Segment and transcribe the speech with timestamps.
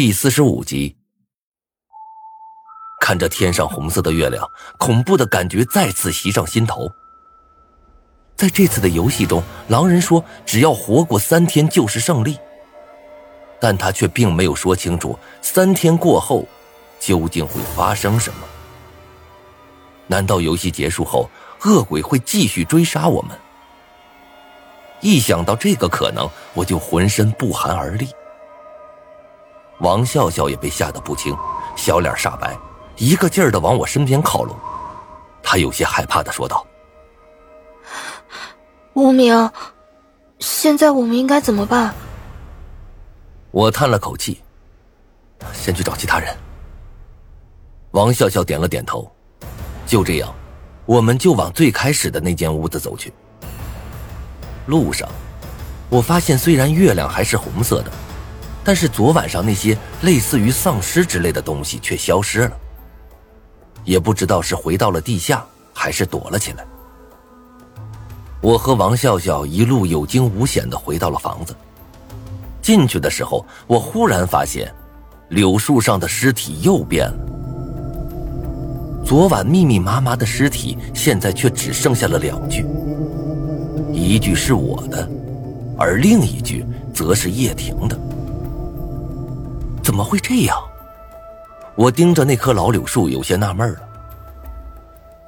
[0.00, 0.96] 第四十五集，
[3.00, 4.48] 看着天上红色的月亮，
[4.78, 6.88] 恐怖的感觉再次袭上心头。
[8.36, 12.38] 在这次的游戏中，狼人说只要活过三天就是胜利，
[13.58, 16.46] 但他却并没有说清楚三天过后
[17.00, 18.46] 究竟会发生什么。
[20.06, 21.28] 难道游戏结束后
[21.64, 23.36] 恶鬼会继续追杀我们？
[25.00, 28.08] 一想到这个可能，我就浑身不寒而栗。
[29.80, 31.36] 王笑笑也被吓得不轻，
[31.76, 32.56] 小脸煞白，
[32.96, 34.56] 一个劲儿的往我身边靠拢。
[35.42, 36.66] 他有些害怕的说道
[38.94, 39.50] ：“无名，
[40.40, 41.94] 现在我们应该怎么办？”
[43.52, 44.42] 我叹了口气
[45.54, 46.36] ：“先去找其他人。”
[47.92, 49.10] 王笑笑点了点头。
[49.86, 50.34] 就这样，
[50.84, 53.10] 我们就往最开始的那间屋子走去。
[54.66, 55.08] 路上，
[55.88, 57.90] 我发现虽然月亮还是红色的。
[58.64, 62.52] 但是昨晚上那些类似于丧尸之类的东西却消失了，
[63.84, 66.66] 也不知道是回到了地下还是躲了起来。
[68.40, 71.56] 我和王笑笑一路有惊无险的回到了房子。
[72.60, 74.70] 进去的时候，我忽然发现，
[75.30, 77.18] 柳树上的尸体又变了。
[79.04, 82.66] 昨晚密密麻麻的尸体，现在却只剩下了两具，
[83.90, 85.08] 一具是我的，
[85.78, 86.62] 而另一具
[86.92, 87.98] 则是叶婷的。
[89.88, 90.54] 怎么会这样？
[91.74, 93.80] 我盯着那棵老柳树，有些纳闷了。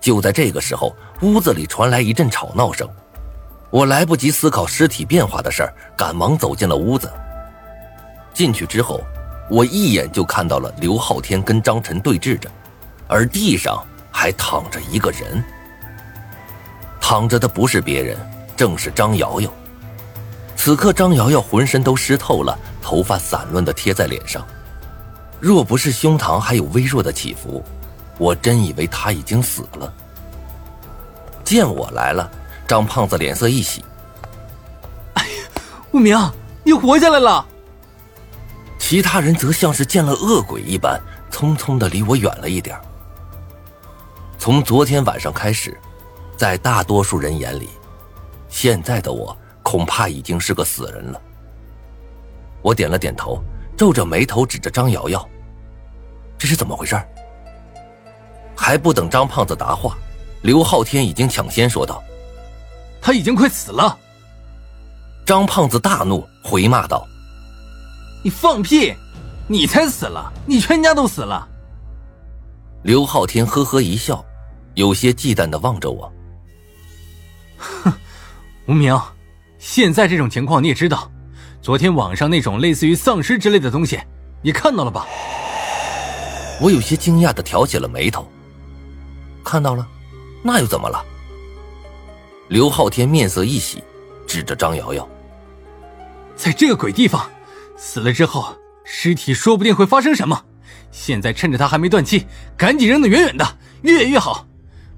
[0.00, 2.88] 就在这个时候，屋子里传来一阵吵闹声，
[3.70, 7.08] 我来不及思考尸体变化的事儿，赶忙走进了屋子。
[8.34, 9.00] 进去之后，
[9.48, 12.50] 我一眼就看到了刘昊天跟张晨对峙着，
[13.06, 15.40] 而地上还躺着一个人。
[17.00, 18.18] 躺着的不是别人，
[18.56, 19.48] 正是张瑶瑶。
[20.56, 24.42] 此刻，张瑶瑶浑身都湿透了，头发散乱的贴在脸上。
[25.38, 27.62] 若不是胸膛还有微弱的起伏，
[28.16, 29.92] 我真以为他已经死了。
[31.44, 32.30] 见我来了，
[32.66, 33.84] 张胖子脸色一喜
[35.12, 35.28] ：“哎呀，
[35.92, 36.16] 无名，
[36.64, 37.46] 你活下来了！”
[38.80, 40.98] 其他人则像是见了恶鬼一般，
[41.30, 42.74] 匆匆的离我远了一点。
[44.38, 45.78] 从昨天晚上开始，
[46.38, 47.68] 在大多数人眼里，
[48.48, 49.36] 现在的我。
[49.62, 51.20] 恐怕已经是个死人了。
[52.68, 53.42] 我点了点头，
[53.78, 55.26] 皱着眉头指着张瑶瑶
[56.36, 56.94] ：“这是怎么回事？”
[58.54, 59.96] 还不等张胖子答话，
[60.42, 62.02] 刘昊天已经抢先说道
[63.00, 63.98] ：“他已经快死了。”
[65.24, 67.08] 张胖子大怒，回骂道
[68.22, 68.94] ：“你放屁！
[69.46, 71.48] 你才死了，你全家都死了。”
[72.84, 74.22] 刘昊天呵呵一笑，
[74.74, 76.12] 有些忌惮的望着我
[77.56, 77.90] ：“哼，
[78.66, 78.94] 无名。”
[79.58, 81.10] 现在这种情况你也知道，
[81.68, 84.00] 昨天网上那种类似于丧尸之类的东西，
[84.40, 85.06] 你看到了吧？
[86.62, 88.26] 我有些惊讶的挑起了眉头。
[89.44, 89.86] 看到了，
[90.42, 91.04] 那又怎么了？
[92.48, 93.84] 刘昊天面色一喜，
[94.26, 95.06] 指着张瑶瑶，
[96.34, 97.28] 在这个鬼地方，
[97.76, 100.42] 死了之后尸体说不定会发生什么。
[100.90, 102.26] 现在趁着他还没断气，
[102.56, 103.46] 赶紧扔得远远的，
[103.82, 104.46] 越远越好，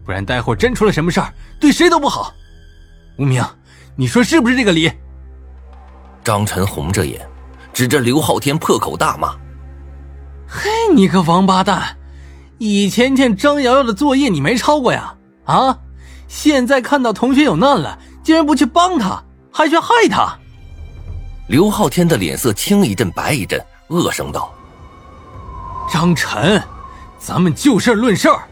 [0.04, 2.32] 不然待会儿真出了什么事儿，对谁都不好。
[3.18, 3.44] 无名。
[3.96, 4.88] 你说是不是这个理？
[6.30, 7.28] 张晨红着眼，
[7.72, 9.34] 指着刘昊天破口大骂
[10.46, 11.96] ：“嘿，你个王八蛋！
[12.58, 15.12] 以前欠张瑶瑶的作业你没抄过呀？
[15.44, 15.76] 啊！
[16.28, 19.20] 现在看到同学有难了，竟然不去帮他，
[19.52, 20.38] 还去害他！”
[21.50, 24.54] 刘昊天的脸色青一阵白一阵，恶声道
[25.90, 26.62] ：“张晨，
[27.18, 28.44] 咱们就事论事儿，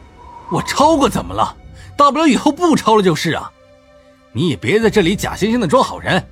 [0.51, 1.55] 我抄过怎么了？
[1.97, 3.49] 大不了以后不抄了就是啊。”
[4.35, 6.29] 你也别在这里假惺惺的装好人，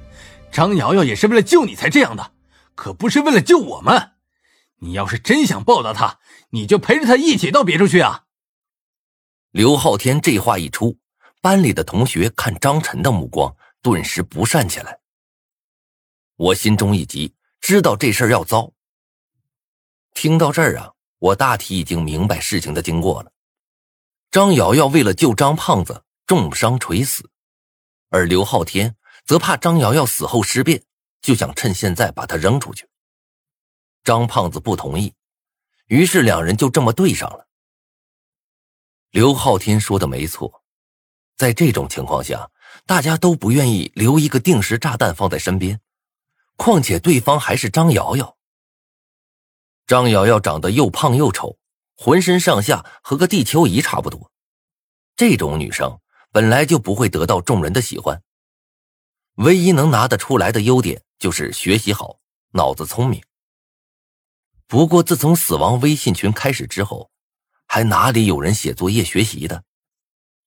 [0.50, 2.32] 张瑶瑶也是为了救你才这样的，
[2.74, 4.12] 可不是为了救我们。
[4.78, 6.18] 你要是真想报答她，
[6.50, 8.24] 你就陪着她一起到别处去啊！
[9.50, 10.98] 刘昊天这话一出，
[11.40, 14.98] 班里的同学看张晨的目光顿时不善起来。
[16.36, 18.72] 我心中一急，知道这事儿要糟。
[20.12, 23.32] 听到这儿啊，我大体已经明白事情的经过了。
[24.30, 27.30] 张瑶瑶为了救张胖子，重伤垂死。
[28.10, 28.94] 而刘昊天
[29.26, 30.82] 则怕张瑶瑶死后尸变，
[31.20, 32.88] 就想趁现在把她扔出去。
[34.04, 35.12] 张胖子不同意，
[35.86, 37.48] 于是两人就这么对上了。
[39.10, 40.62] 刘昊天说的没错，
[41.36, 42.50] 在这种情况下，
[42.86, 45.80] 大家都不愿意留一个定时炸弹放在身边，
[46.56, 48.36] 况且对方还是张瑶瑶。
[49.86, 51.58] 张瑶瑶长得又胖又丑，
[51.96, 54.30] 浑身上下和个地球仪差不多，
[55.16, 55.98] 这种女生。
[56.30, 58.22] 本来就不会得到众人的喜欢。
[59.36, 62.18] 唯一能拿得出来的优点就是学习好，
[62.52, 63.22] 脑子聪明。
[64.66, 67.10] 不过自从死亡微信群开始之后，
[67.66, 69.62] 还哪里有人写作业学习的？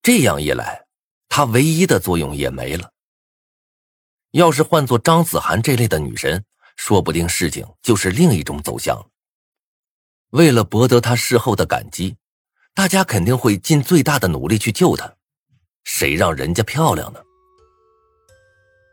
[0.02, 0.86] 这样一来，
[1.28, 2.92] 他唯一的作用也没了。
[4.32, 6.44] 要是换做张子涵这类的女神，
[6.76, 9.10] 说不定事情就是另一种走向。
[10.32, 12.18] 为了博得他事后的感激，
[12.74, 15.16] 大家肯定会尽最大的努力去救她。
[15.84, 17.22] 谁让人家漂亮呢？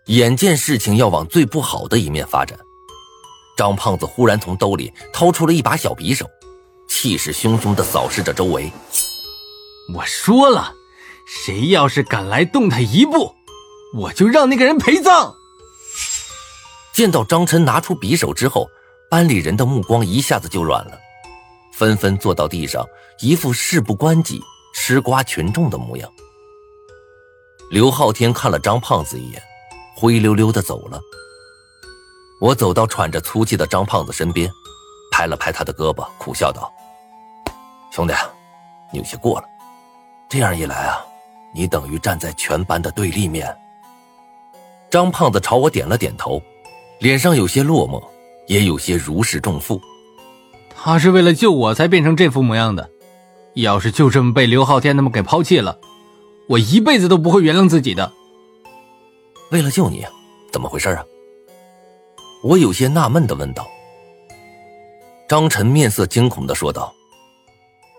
[0.07, 2.57] 眼见事情要往最不好的一面发展，
[3.57, 6.25] 张胖子忽然从兜里掏出了一把小匕首，
[6.89, 8.71] 气势汹汹的扫视着周围。
[9.93, 10.73] 我说了，
[11.27, 13.35] 谁要是敢来动他一步，
[13.95, 15.35] 我就让那个人陪葬。
[16.93, 18.69] 见到张晨拿出匕首之后，
[19.11, 20.97] 班里人的目光一下子就软了，
[21.75, 22.87] 纷纷坐到地上，
[23.21, 24.41] 一副事不关己、
[24.73, 26.09] 吃瓜群众的模样。
[27.73, 29.43] 刘昊天看了张胖子一眼，
[29.97, 31.01] 灰溜溜的走了。
[32.39, 34.51] 我走到喘着粗气的张胖子身边，
[35.11, 36.71] 拍了拍他的胳膊，苦笑道
[37.91, 38.13] ：“兄弟，
[38.93, 39.47] 你有些过了。
[40.29, 40.99] 这样一来啊，
[41.55, 43.57] 你等于站在全班的对立面。”
[44.91, 46.41] 张胖子朝我点了点头，
[47.01, 48.03] 脸上有些落寞，
[48.47, 49.81] 也有些如释重负。
[50.77, 52.91] 他是为了救我才变成这副模样的，
[53.55, 55.79] 要是就这么被刘昊天他们给抛弃了。
[56.51, 58.13] 我一辈子都不会原谅自己的。
[59.51, 60.05] 为了救你，
[60.53, 61.05] 怎么回事啊？
[62.43, 63.67] 我有些纳闷的问道。
[65.29, 66.93] 张晨面色惊恐的说道：“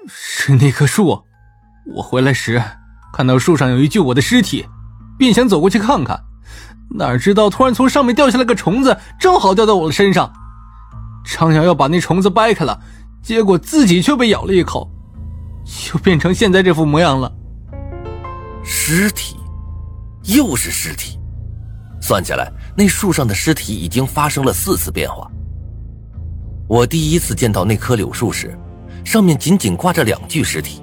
[0.07, 1.21] 是那棵树，
[1.95, 2.61] 我回来时
[3.13, 4.65] 看到树上有一具我的尸体，
[5.17, 6.21] 便想走过去看看，
[6.89, 10.31] 哪知道突然从上面掉下来个虫子，正好掉到我的身上。
[11.25, 12.79] 张瑶要把那虫子掰开了，
[13.21, 14.89] 结果自己却被咬了一口，
[15.65, 17.31] 就变成现在这副模样了。”
[18.63, 19.37] 尸体，
[20.23, 21.16] 又是尸体。
[21.99, 25.29] 算起来，那树上的尸体已经发生了四次变化。
[26.67, 28.57] 我第一次见到那棵柳树时，
[29.03, 30.81] 上面仅仅挂着两具尸体，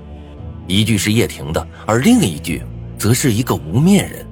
[0.67, 2.63] 一具是叶婷的，而另一具
[2.99, 4.27] 则是一个无面人。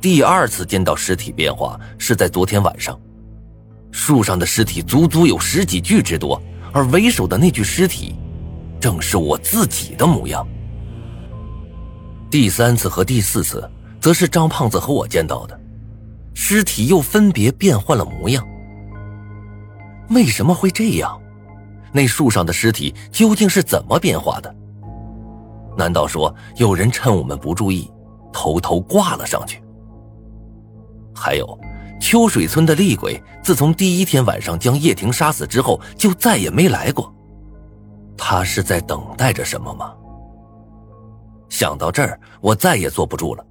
[0.00, 2.98] 第二次见到尸体变化是在昨天晚上，
[3.90, 6.40] 树上的尸体足足有十几具之多，
[6.72, 8.14] 而为首的那具尸体，
[8.78, 10.46] 正是我自己的模样。
[12.30, 13.68] 第三次和第四次，
[14.00, 15.58] 则是张胖子和我见到的，
[16.34, 18.46] 尸体又分别变换了模样。
[20.10, 21.20] 为什么会这样？
[21.92, 24.54] 那树上的尸体究竟是怎么变化的？
[25.76, 27.90] 难道说有人趁我们不注意，
[28.32, 29.62] 偷偷挂了上去？
[31.14, 31.58] 还有，
[32.00, 37.12] 秋水村的厉鬼，自从第一天晚上将叶婷杀死之后，就再也没来过。
[38.16, 39.94] 他是在等待着什么吗？
[41.48, 43.44] 想到这儿，我再也坐不住了，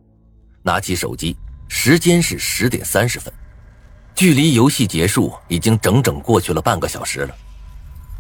[0.68, 1.34] 拿起手机，
[1.70, 3.34] 时间是十点三十分，
[4.14, 7.34] 距离游戏结束已经整整过去了半个小时了，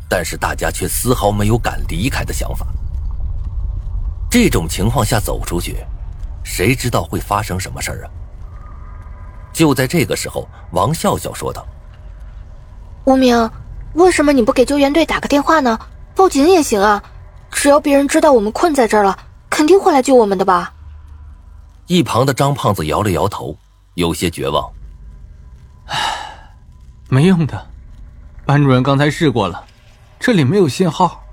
[0.09, 2.65] 但是大家却丝毫没有敢离开的想法。
[4.31, 5.75] 这种情况下走出去，
[6.41, 8.07] 谁知道会发生什么事儿啊？
[9.51, 11.67] 就在这个时候，王笑笑说道
[13.03, 13.51] ：“无名，
[13.95, 15.77] 为什么你不给救援队打个电话呢？
[16.15, 17.03] 报警也行啊，
[17.51, 20.71] 只要别人知道我们困在这儿了。”肯定会来救我们的吧？
[21.87, 23.57] 一旁的张胖子摇了摇头，
[23.93, 24.69] 有些绝望。
[25.85, 25.95] 唉，
[27.07, 27.67] 没用的，
[28.45, 29.65] 班主任刚才试过了，
[30.19, 31.23] 这里没有信号，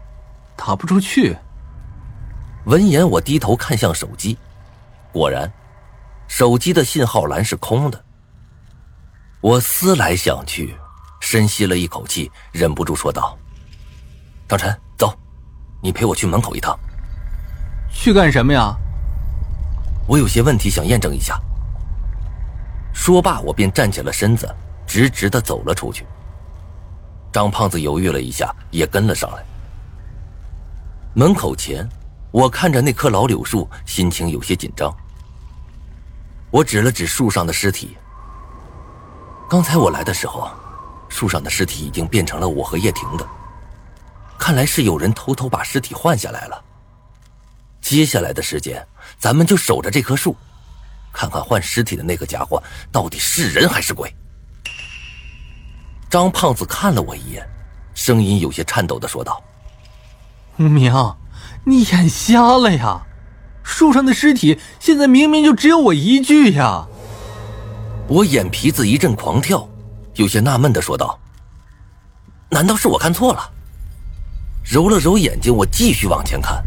[0.56, 1.36] 打不出去。
[2.66, 4.38] 闻言，我低头看向手机，
[5.12, 5.52] 果然，
[6.28, 8.04] 手机的信号栏是空的。
[9.40, 10.76] 我思来想去，
[11.18, 13.36] 深吸了一口气，忍不住说道
[14.48, 15.12] ：“张晨，走，
[15.82, 16.78] 你陪我去门口一趟。”
[17.92, 18.72] 去干什么呀？
[20.06, 21.40] 我有些问题想验证一下。
[22.92, 24.48] 说罢，我便站起了身子，
[24.86, 26.06] 直直的走了出去。
[27.32, 29.44] 张胖子犹豫了一下，也跟了上来。
[31.14, 31.88] 门口前，
[32.30, 34.94] 我看着那棵老柳树，心情有些紧张。
[36.50, 37.96] 我指了指树上的尸体。
[39.48, 40.48] 刚才我来的时候，
[41.08, 43.26] 树上的尸体已经变成了我和叶婷的。
[44.38, 46.64] 看来是有人偷偷把尸体换下来了。
[47.84, 48.82] 接下来的时间，
[49.18, 50.34] 咱们就守着这棵树，
[51.12, 52.60] 看看换尸体的那个家伙
[52.90, 54.10] 到底是人还是鬼。
[56.08, 57.46] 张胖子看了我一眼，
[57.94, 59.44] 声音有些颤抖的说道
[60.56, 60.94] ：“无名，
[61.64, 63.02] 你眼瞎了呀？
[63.62, 66.86] 树上的尸体现在明明就只有我一具呀！”
[68.08, 69.68] 我眼皮子一阵狂跳，
[70.14, 71.20] 有些纳闷的说道
[72.48, 73.50] ：“难道是我看错了？”
[74.64, 76.64] 揉了揉眼睛，我继续往前看。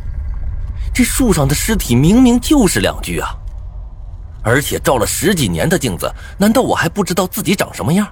[0.97, 3.29] 这树上的尸体明明就是两具啊！
[4.41, 8.07] 而且照了十几年的镜子，难道我还不知道自己长什么样？